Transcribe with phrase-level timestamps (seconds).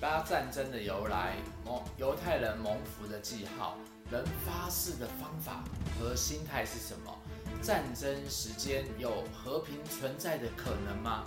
[0.00, 3.76] 巴战争的由来，蒙犹太人蒙福的记号，
[4.10, 5.62] 人发誓的方法
[5.98, 7.14] 和心态是什么？
[7.60, 11.26] 战争时间有和平存在的可能吗？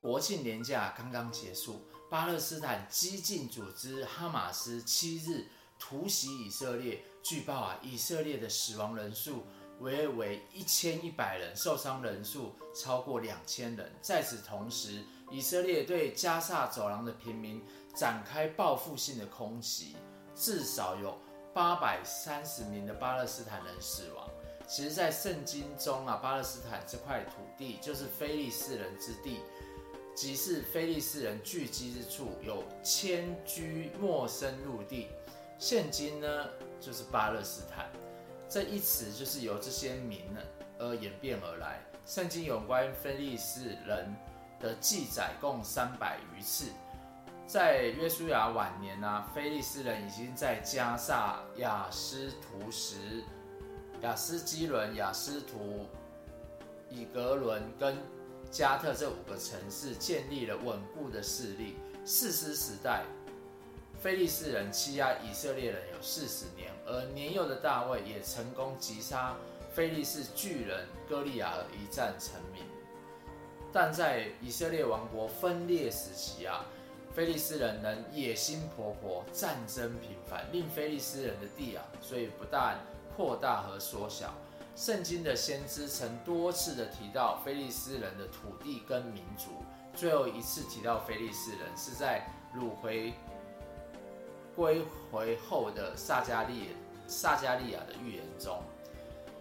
[0.00, 5.46] 国庆连假刚刚结束，巴勒斯坦激进组织哈马斯七日
[5.78, 9.46] 突袭以色列，据报啊，以色列的死亡人数
[9.80, 13.90] 约为一千一百人，受伤人数超过两千人。
[14.00, 17.62] 在此同时，以色列对加萨走廊的平民
[17.94, 19.96] 展开报复性的空袭，
[20.34, 21.18] 至少有
[21.54, 24.28] 八百三十名的巴勒斯坦人死亡。
[24.66, 29.40] 其实，在圣经中啊，巴勒斯坦这块土地就是非利士人之地。
[30.14, 35.06] 即是非利士人聚集之处，有迁居陌生陆地。
[35.60, 36.46] 现今呢，
[36.80, 37.88] 就是巴勒斯坦
[38.48, 40.20] 这一词，就是由这些名
[40.78, 41.80] 而演变而来。
[42.06, 44.14] 圣经有关菲利斯人
[44.58, 46.66] 的记载共三百余次。
[47.46, 52.96] 在约书亚晚年啊，非利斯人已经在加萨、雅斯图什、
[54.00, 55.86] 雅斯基伦、雅斯图、
[56.88, 57.96] 以格伦跟
[58.50, 61.76] 加特这五个城市建立了稳固的势力。
[62.04, 63.04] 四师时代，
[64.00, 69.34] 非利士人欺压以色列人有四十年，而年幼的大卫也成功击杀
[69.72, 72.62] 非利士巨人歌利亚，而一战成名。
[73.72, 76.64] 但在以色列王国分裂时期啊，
[77.12, 82.78] 非利士人能野心勃勃，战争频繁，令非利士人的地啊，所以不但
[83.16, 84.32] 扩大和缩小。
[84.76, 89.50] 圣经的先知曾多次的提到非利士人的土地跟民族，
[89.92, 92.24] 最后一次提到非利士人是在
[92.54, 93.12] 鲁回
[94.58, 96.70] 归回后的撒迦利
[97.06, 98.60] 撒迦利亚的预言中。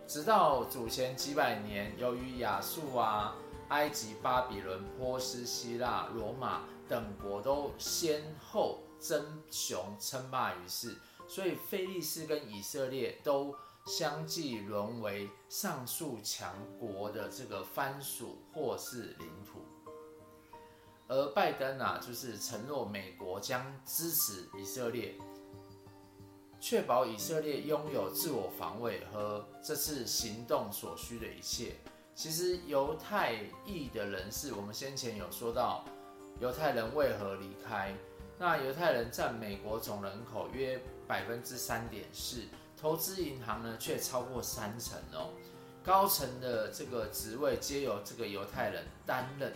[0.07, 3.35] 直到祖前几百年，由于亚述啊、
[3.69, 10.95] 埃及、巴比伦、波斯、希腊、罗马等国都先后争雄称霸于世，
[11.27, 13.55] 所以菲利斯跟以色列都。
[13.87, 19.61] 相继沦为上述强国的这个藩属或是领土，
[21.07, 25.15] 而拜登啊，就是承诺美国将支持以色列，
[26.59, 31.75] 确保以色列拥有自我防卫和这次行动所需的一切。
[32.13, 33.35] 其实犹太
[33.65, 35.85] 裔的人士，我们先前有说到，
[36.39, 37.93] 犹太人为何离开？
[38.39, 42.43] 那犹太人占美国总人口约百分之三点四。
[42.79, 45.29] 投资银行呢，却超过三成哦。
[45.83, 49.51] 高层的这个职位皆由这个犹太人担任，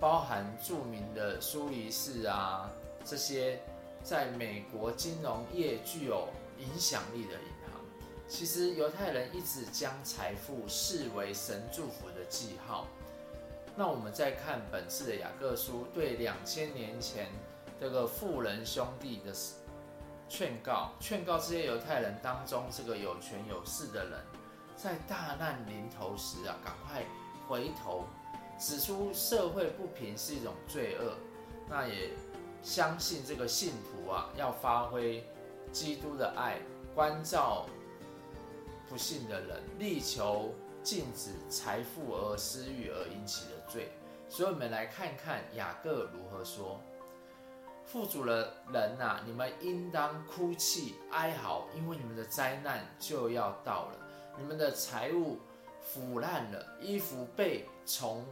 [0.00, 2.70] 包含著名的苏黎世啊，
[3.04, 3.60] 这些
[4.02, 6.28] 在美国金融业具有
[6.58, 7.80] 影响力的银行。
[8.28, 12.86] 其实犹太人一直将财富视为神祝福的记号。
[13.74, 17.26] 那我们再看本次的雅各书，对两千年前
[17.80, 19.32] 这个富人兄弟的。
[20.30, 24.20] 劝告，劝告这些犹太人当中，这个有权有势的人，
[24.76, 27.02] 在大难临头时啊，赶快
[27.48, 28.04] 回头，
[28.58, 31.14] 指出社会不平是一种罪恶。
[31.68, 32.10] 那也
[32.62, 35.24] 相信这个信徒啊，要发挥
[35.70, 36.58] 基督的爱，
[36.94, 37.66] 关照
[38.88, 43.92] 不幸的人，力求禁止财富而私欲而引起的罪。
[44.28, 46.80] 所以，我们来看看雅各如何说。
[47.84, 53.92] 富足的人呐、啊，你们应当哭泣哀嚎，因为你们的灾难就要到了。
[54.36, 55.38] 你们的财物
[55.80, 58.22] 腐烂了，衣服被虫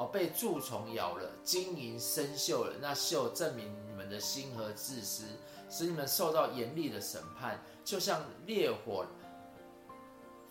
[0.00, 2.72] 哦被蛀虫咬了，金银生锈了。
[2.80, 5.24] 那锈证明你们的心和自私，
[5.68, 9.04] 使你们受到严厉的审判，就像烈火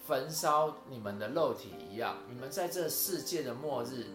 [0.06, 2.16] 焚烧你们的肉体一样。
[2.30, 4.06] 你们在这世界的末日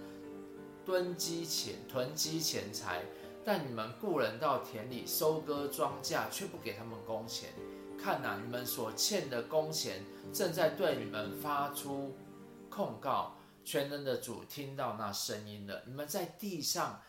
[0.86, 3.02] 囤积钱囤积钱财。
[3.46, 7.50] 但你们雇人到田里收割庄稼，却不给他们工钱。
[8.02, 10.02] 看哪，你们所欠的工钱
[10.32, 12.14] 正在对你们发出
[12.70, 13.34] 控告。
[13.64, 15.82] 全能的主听到那声音了。
[15.86, 17.02] 你们在地上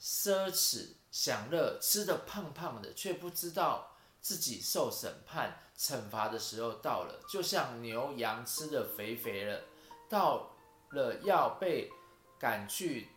[0.00, 7.20] 奢侈享乐，吃得胖胖的，却不知道自己受审判惩罚的时候到了。
[7.28, 9.62] 就像牛羊吃得肥肥了，
[10.08, 10.50] 到
[10.90, 11.90] 了要被
[12.38, 13.08] 赶去。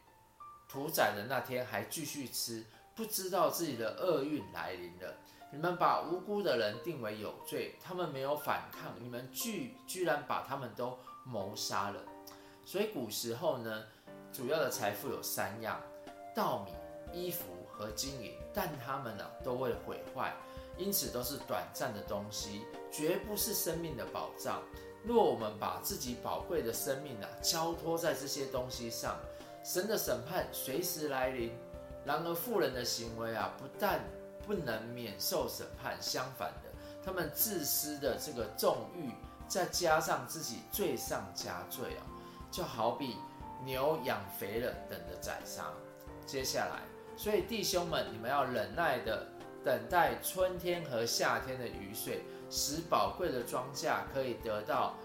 [0.67, 2.65] 屠宰的那天还继续吃，
[2.95, 5.17] 不知道自己的厄运来临了。
[5.51, 12.01] 你们把无辜的人定为有罪，他们没有反抗，你们居居然把他们都谋杀了。
[12.65, 13.83] 所以古时候呢，
[14.31, 15.81] 主要的财富有三样：
[16.33, 16.71] 稻米、
[17.11, 20.33] 衣服和金银，但他们呢都会毁坏，
[20.77, 24.61] 因此都是短暂的东西，绝不是生命的保障。
[25.03, 29.17] 若我们把自己宝贵的生命啊交托在这些东西上，
[29.63, 31.51] 神的审判随时来临。
[32.05, 33.99] 然而富人的行为啊，不但
[34.45, 36.69] 不能免受审判，相反的，
[37.03, 39.11] 他们自私的这个纵欲，
[39.47, 42.01] 再加上自己罪上加罪啊，
[42.51, 43.17] 就好比
[43.63, 45.71] 牛养肥了等着宰杀。
[46.25, 46.81] 接下来，
[47.17, 49.25] 所以弟兄们，你们要忍耐的
[49.63, 54.95] 等待春天和夏天的雨水，使宝贵的庄稼可以得到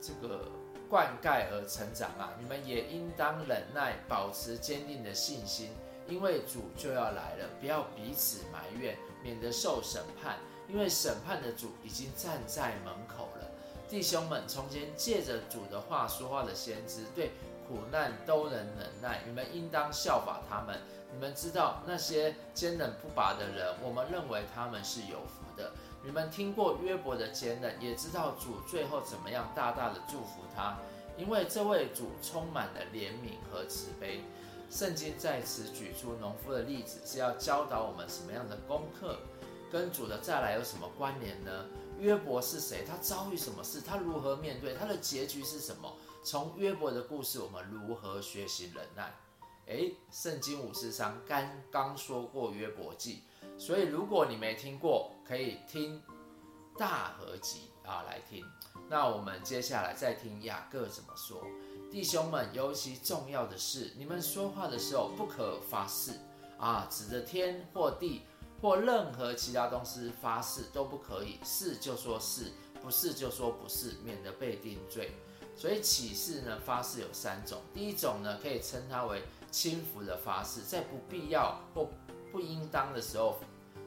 [0.00, 0.50] 这个
[0.88, 2.32] 灌溉而成长啊！
[2.38, 5.70] 你们也应当忍耐，保持坚定的信心，
[6.06, 7.48] 因为主就要来了。
[7.60, 10.36] 不要彼此埋怨，免得受审判。
[10.68, 13.45] 因为审判的主已经站在门口了。
[13.88, 17.30] 弟兄们，从前借着主的话说话的先知，对
[17.68, 19.22] 苦难都能忍耐。
[19.24, 20.78] 你们应当效法他们。
[21.12, 25.70] 你们知道那些坚忍不拔的人，我们认为他们是有福的。
[26.04, 30.76] 你们听过约伯的坚忍，也知道主最后怎么样大大的祝福他，
[31.16, 34.20] 因为这位主充满了怜悯和慈悲。
[34.68, 39.16] 圣经在此举出农夫的例子，是要教导我们什么样的功课？
[39.70, 41.50] 跟主的再来有什么关联呢？
[41.98, 42.84] 约伯是谁？
[42.86, 43.80] 他遭遇什么事？
[43.80, 44.74] 他如何面对？
[44.74, 45.96] 他的结局是什么？
[46.24, 49.14] 从约伯的故事，我们如何学习忍耐？
[49.66, 53.22] 诶，圣经五十章刚刚说过约伯记，
[53.58, 56.00] 所以如果你没听过，可以听
[56.78, 58.44] 大合集啊来听。
[58.88, 61.42] 那我们接下来再听雅各怎么说。
[61.90, 66.12] 弟兄们，尤其重要的是，你们说话的时候不可发誓
[66.58, 68.22] 啊，指着天或地
[68.60, 75.12] 或任何其他东西发誓都不可以，是就说是，不是就说不是，免得被定罪。
[75.56, 79.22] 所以起誓呢，发誓有三种，第一种呢，可以称它为。
[79.48, 81.88] 轻浮的发誓，在不必要或
[82.30, 83.38] 不应当的时候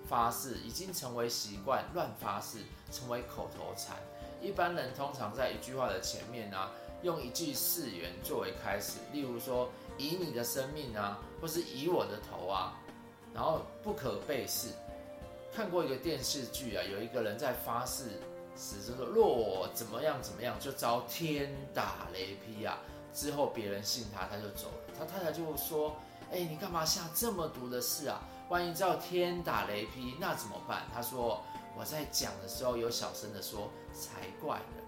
[0.08, 3.98] 发誓，已经成为习惯，乱发誓成为口头禅。
[4.42, 6.72] 一般人通常在一句话的前面呢、
[7.04, 12.80] 用一句誓言作为开始，例如说以你的生命啊，或是以我的头啊，
[13.34, 14.70] 然后不可背誓。
[15.54, 18.04] 看过一个电视剧啊，有一个人在发誓
[18.56, 22.78] 时就说，若我怎么样怎么样，就遭天打雷劈啊。
[23.12, 24.94] 之后别人信他，他就走了。
[24.98, 25.96] 他太太就说
[26.32, 28.22] ：“哎、你干嘛下这么毒的誓啊？
[28.50, 31.44] 万一遭天打雷劈，那怎么办？”他说
[31.76, 34.84] ：“我在讲的时候有小声的说，才怪呢。”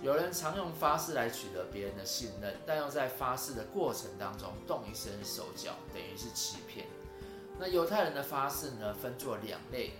[0.00, 6.86] 有人常用发誓来取得别人的信任，但又在发誓的过程当中动一身手脚，等于是欺骗。
[7.62, 9.92] 那犹太人的发誓呢，分作两类。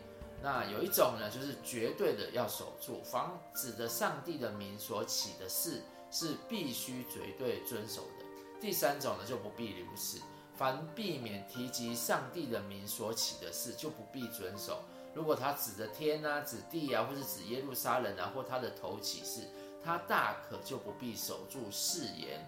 [0.42, 5.80] 那有一种呢，就是绝对的要守住，防止的上帝的名所起的誓。
[6.10, 8.24] 是必须绝对遵守的。
[8.60, 10.20] 第三种呢，就不必如此。
[10.54, 14.82] 凡避免提及上帝的名所起的事，就不必遵守。
[15.14, 19.48] 如果他指着天啊、指地啊，或是指耶路撒冷啊，或他的头起誓，
[19.82, 22.46] 他大可就不必守住誓言。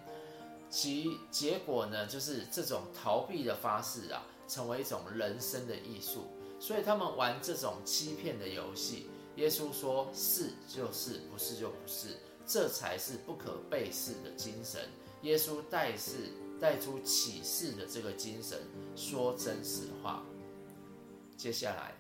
[0.68, 6.26] 其结果呢，就是这种逃避的发誓啊，成为一种人生的艺术。
[6.60, 9.08] 所以他们玩这种欺骗的游戏。
[9.36, 12.16] 耶稣说：是就是，不是就不是。
[12.46, 14.88] 这才是不可背誓的精神。
[15.22, 16.30] 耶稣带是
[16.60, 18.60] 带出启示的这个精神，
[18.94, 20.22] 说真实话。
[21.36, 21.94] 接下来，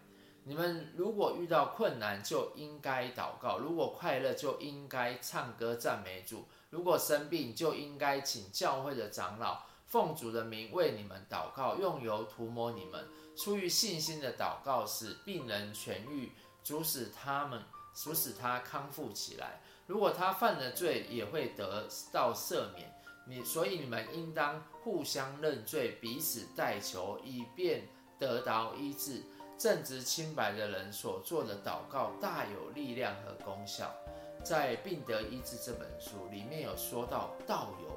[0.44, 9.62] 你们如果遇到困难，就应该祷告；如果快乐，就应该唱歌赞美主；如果生病，就应该请教会的长老
[9.94, 13.06] 奉主的名为你们祷告，用油涂抹你们。
[13.36, 16.32] 出于信心的祷告使病人痊愈，
[16.64, 17.62] 主使他们，
[17.94, 19.60] 主使他康复起来。
[19.86, 22.92] 如果他犯了罪，也会得到赦免。
[23.24, 27.86] 你所以你们应当互相认罪，彼此代求，以便
[28.18, 29.22] 得到医治。
[29.56, 33.94] 正直清白的人所做的祷告，大有力量和功效。
[34.42, 37.93] 在《病得医治》这本书里面有说到道友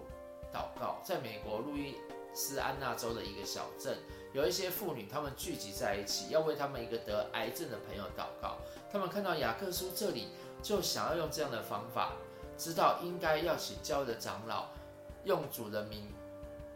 [0.54, 0.98] 祷告。
[1.04, 1.96] 在美国路易
[2.34, 3.98] 斯安那州的一个小镇，
[4.34, 8.58] 有一些妇女，她们聚集在一起，要为他们一个得癌症的朋友祷告。
[8.92, 10.30] 他们看到雅各书这里。
[10.64, 12.14] 就想要用这样的方法，
[12.58, 14.66] 知道应该要请教的长老
[15.24, 16.12] 用主的名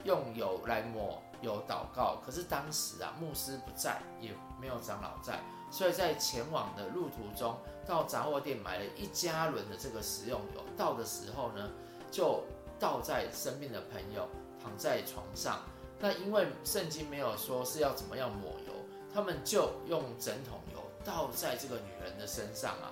[0.04, 2.22] 用油来抹油祷告。
[2.24, 4.30] 可是当时啊，牧师不在，也
[4.62, 5.40] 没有长老在，
[5.72, 10.64] 所以在前往的路途中，到杂货店买了一加仑的这个食用油。
[10.78, 11.68] 到的时候呢，
[12.12, 12.44] 就
[12.82, 14.28] 倒在生病的朋友
[14.62, 15.62] 躺在床上。
[16.00, 18.74] 那因为圣经没有说是要怎么样抹油，
[19.14, 22.92] 他们就用整桶油倒在这个女人的身上啊。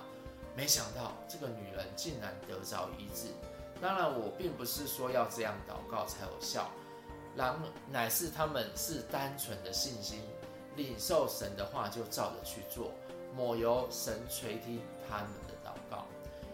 [0.56, 3.26] 没想到这个女人竟然得着医治。
[3.80, 6.70] 当然，我并不是说要这样祷告才有效，
[7.34, 7.58] 然
[7.90, 10.20] 乃是他们是单纯的信心，
[10.76, 12.92] 领受神的话就照着去做。
[13.34, 16.04] 抹油，神垂听他们的祷告。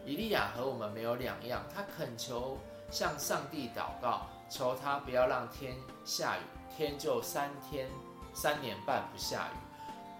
[0.05, 2.57] 以利亚和我们没有两样，他恳求
[2.91, 6.41] 向上帝祷告，求他不要让天下雨，
[6.77, 7.89] 天就三天
[8.33, 9.57] 三年半不下雨。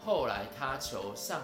[0.05, 1.43] 后来他求上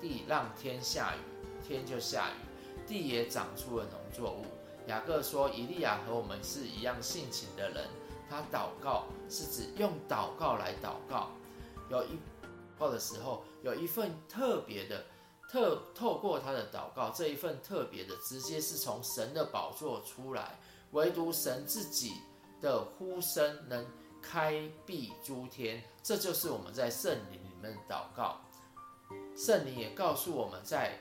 [0.00, 1.18] 帝让天下雨，
[1.66, 4.44] 天就下雨，地也长出了农作物。
[4.86, 7.88] 雅各说，以利亚和我们是一样性情的人，
[8.28, 11.30] 他祷告是指用祷告来祷告，
[11.88, 12.18] 有一
[12.76, 15.04] 报的时候，有一份特别的
[15.50, 20.58] 特透过他的祷告，这一份特别的直接是从神的宝座出来，
[20.94, 22.14] 唯独神自己
[22.60, 23.84] 的呼声能
[24.22, 27.76] 开辟诸天，这就是我们在圣灵里面。
[27.88, 28.40] 祷告，
[29.34, 30.98] 圣灵也告诉我们在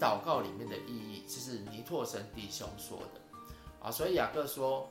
[0.00, 3.20] 祷告里面的意义，这是尼拓神弟兄说的
[3.80, 3.90] 啊。
[3.90, 4.90] 所以雅各说：“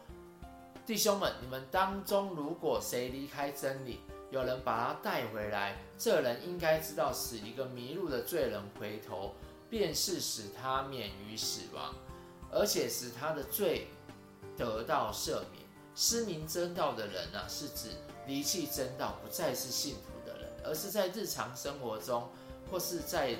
[0.88, 4.00] 弟兄们，你们当中如果谁离开真理，
[4.32, 9.34] 有人把他带回来，这人应该知道，使一个迷路的罪人回头，
[9.70, 11.94] 便是使他免于死亡，
[12.54, 13.88] 而且使他的罪
[14.58, 15.64] 得到赦免。
[15.96, 17.90] 失明真道的人呢、是指
[18.28, 20.00] 离弃真道，不再是信徒。”
[20.66, 22.30] 而是在日常生活中，
[22.72, 23.36] 或是在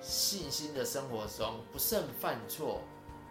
[0.00, 2.80] 信心的生活中不慎犯错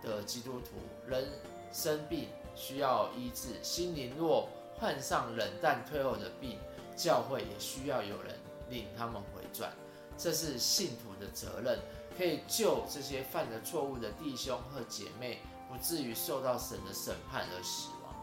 [0.04, 0.76] 的基督徒，
[1.08, 1.28] 人
[1.74, 6.60] 生病需要医治，心灵若患上冷淡退后的病，
[6.96, 8.36] 教会也需要有人
[8.70, 9.74] 领他们回转。
[10.16, 11.80] 这是信徒的责任，
[12.18, 18.14] 可以救这些犯了错误的弟兄和姐妹，不至于受到神的审判而死亡。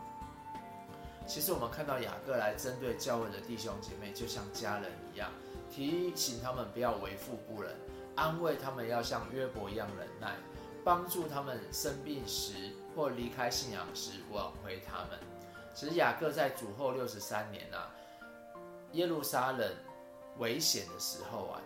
[1.27, 5.31] 其实我们看到雅各来针对教会的弟兄姐妹，就像家人一样，
[5.71, 7.75] 提醒他们不要为富不仁，
[8.17, 10.37] 安慰他们要像约伯一样忍耐，
[10.85, 15.19] 帮助他们生病时或离开信仰时挽回他们。
[15.75, 17.91] 其实雅各在主后六十三年啊，
[18.93, 19.71] 耶路撒冷
[20.39, 21.61] 危险的时候啊，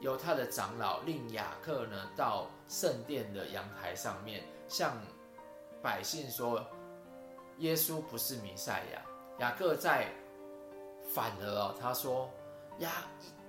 [0.00, 4.96] 由他的长老令雅各呢到圣殿的阳台上面，向
[5.82, 6.64] 百姓说。
[7.58, 9.02] 耶稣不是弥赛亚，
[9.40, 10.12] 雅各在
[11.12, 12.30] 反而哦，他说
[12.78, 13.02] 呀，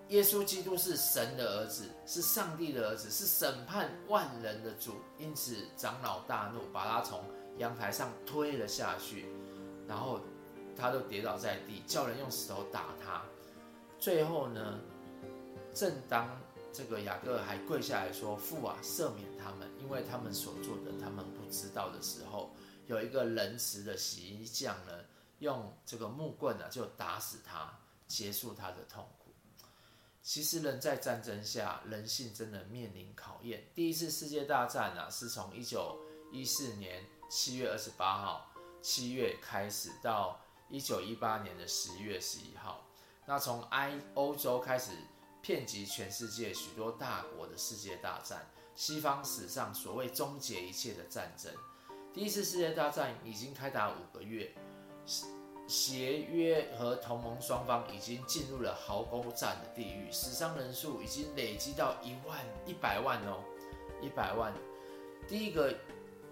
[0.07, 4.95] 耶稣基督是神的儿子，是上帝的儿子，是审判万人的主。
[5.19, 7.23] 因此长老大怒，把他从
[7.59, 9.27] 阳台上推了下去，
[9.87, 10.19] 然后
[10.75, 13.21] 他都跌倒在地，叫人用石头打他。
[13.99, 14.79] 最后呢，
[15.79, 16.27] 正当
[16.73, 22.53] 这个雅各还跪下来说：“父啊，赦免他们，因为他们所做的，他们不知道的时候。”
[22.87, 24.91] 有一个仁慈的洗衣匠呢，
[25.37, 29.31] 用这个木棍呢，就打死他，结束他的痛苦。
[30.21, 33.63] 其实人在战争下，人性真的面临考验。
[33.73, 35.97] 第一次世界大战呢，是从一九
[36.29, 42.83] 一四年七月二十八号七月开始，到一九一八年的十一月十一号。
[43.25, 44.91] 那从埃欧洲开始，
[45.41, 51.51] 遍及全世界许多大国的世界大战，西方史上所谓终结一切的战争。
[52.13, 54.51] 第一次世界大战已经开打五个月，
[55.67, 63.43] 协约和同盟双方已经进入了壕沟战的地狱，死伤人数已经累积到一万一百万哦，
[64.01, 64.51] 一百万。
[65.27, 65.73] 第一个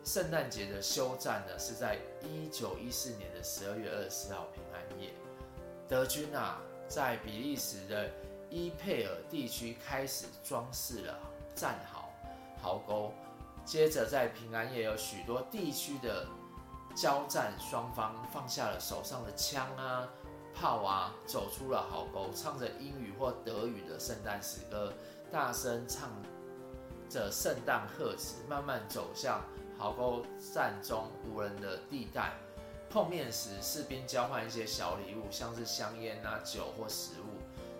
[0.04, 5.14] 圣诞节的休战呢，是在一九一四年的十二月二十四号平安夜，
[5.88, 8.10] 德军啊在比利时的
[8.50, 11.20] 伊佩尔地区开始装饰了
[11.56, 12.10] 战壕
[12.62, 13.14] 壕沟。
[13.66, 16.26] 接着，在平安夜，有许多地区的
[16.96, 20.08] 交战双方放下了手上的枪啊、
[20.56, 24.94] 炮啊，走出了壕沟，唱着英语或德语的圣诞诗歌，
[25.30, 26.10] 大声唱
[27.10, 29.42] 着圣诞贺词，慢慢走向
[29.78, 32.32] 壕沟战中无人的地带。
[32.90, 37.27] 碰面时，士兵交换一些小礼物，像是香烟啊、酒或食物。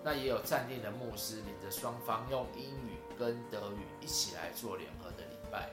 [0.08, 5.70] 那也有站定的牧师领着双方用英语跟德语一起来做联合的礼拜。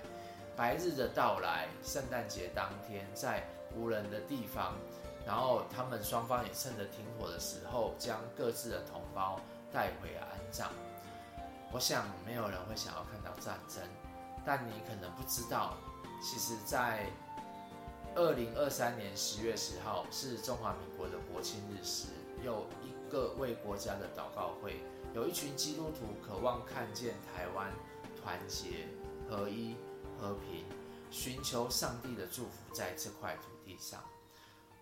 [0.57, 4.75] 白日的到来，圣诞节当天，在无人的地方，
[5.25, 9.39] 然后他们双方也趁着停火的时候，将各自的同胞
[9.73, 10.69] 带回安葬。
[11.71, 13.85] 我想没有人会想要看到战争，
[14.45, 15.77] 但你可能不知道，
[16.21, 17.07] 其实，在
[18.17, 22.09] 二零二三年十月十号是中华民国的国庆日时，
[22.45, 24.81] 有一各为国家的祷告会，
[25.15, 27.73] 有一群基督徒渴望看见台湾
[28.23, 28.87] 团结
[29.29, 29.77] 合一。
[30.17, 30.65] 和平，
[31.11, 34.01] 寻求上帝的祝福在这块土地上。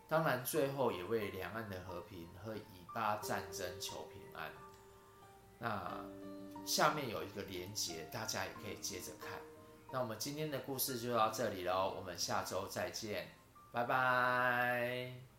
[0.07, 4.53] 当然，最后也为两岸的和平和以巴战争求平安。
[5.59, 6.05] 那
[6.67, 9.31] 下面有一个连结，大家也可以接着看。
[9.91, 13.29] 那我们今天的故事就到这里喽，我们下周再见，
[13.73, 15.32] 拜拜。